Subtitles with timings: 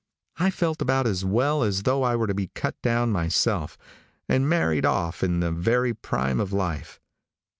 [0.37, 3.77] I felt about as well as though I were to be cut down myself,
[4.27, 6.99] and married off in the very prime of life.